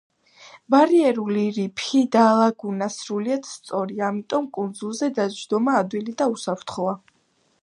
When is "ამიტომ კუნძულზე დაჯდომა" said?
4.11-5.81